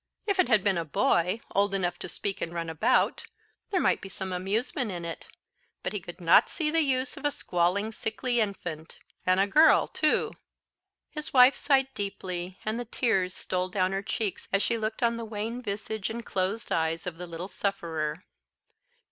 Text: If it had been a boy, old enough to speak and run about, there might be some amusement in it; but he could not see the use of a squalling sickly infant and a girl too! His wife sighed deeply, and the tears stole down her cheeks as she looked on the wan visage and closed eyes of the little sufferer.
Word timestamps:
If 0.25 0.39
it 0.39 0.47
had 0.47 0.63
been 0.63 0.79
a 0.79 0.83
boy, 0.83 1.41
old 1.53 1.75
enough 1.75 1.99
to 1.99 2.09
speak 2.09 2.41
and 2.41 2.51
run 2.55 2.71
about, 2.71 3.23
there 3.69 3.79
might 3.79 4.01
be 4.01 4.09
some 4.09 4.33
amusement 4.33 4.89
in 4.91 5.05
it; 5.05 5.27
but 5.83 5.93
he 5.93 5.99
could 6.01 6.19
not 6.19 6.49
see 6.49 6.71
the 6.71 6.81
use 6.81 7.17
of 7.17 7.23
a 7.23 7.29
squalling 7.29 7.91
sickly 7.91 8.39
infant 8.39 8.97
and 9.27 9.39
a 9.39 9.45
girl 9.45 9.85
too! 9.85 10.31
His 11.11 11.33
wife 11.35 11.55
sighed 11.55 11.93
deeply, 11.93 12.57
and 12.65 12.79
the 12.79 12.85
tears 12.85 13.35
stole 13.35 13.69
down 13.69 13.91
her 13.91 14.01
cheeks 14.01 14.47
as 14.51 14.63
she 14.63 14.75
looked 14.75 15.03
on 15.03 15.17
the 15.17 15.23
wan 15.23 15.61
visage 15.61 16.09
and 16.09 16.25
closed 16.25 16.71
eyes 16.71 17.05
of 17.05 17.17
the 17.17 17.27
little 17.27 17.47
sufferer. 17.47 18.25